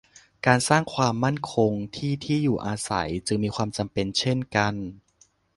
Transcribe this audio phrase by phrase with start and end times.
[0.45, 4.73] การสร้างความมั่นคงที่ที่อยู่อาศัยจึงมีความจำเป็นเช่นกัน